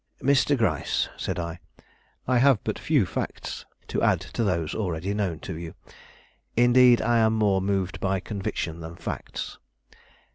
[0.23, 0.57] "Mr.
[0.57, 1.59] Gryce," said I,
[2.27, 5.75] "I have but few facts to add to those already known to you.
[6.57, 9.59] Indeed, I am more moved by convictions than facts.